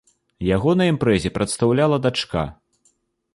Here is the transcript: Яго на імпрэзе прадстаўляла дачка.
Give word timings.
Яго 0.55 0.71
на 0.79 0.87
імпрэзе 0.91 1.33
прадстаўляла 1.35 2.01
дачка. 2.07 2.43